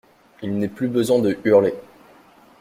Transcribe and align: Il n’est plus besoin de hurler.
Il 0.41 0.57
n’est 0.57 0.67
plus 0.67 0.87
besoin 0.87 1.19
de 1.19 1.37
hurler. 1.43 1.75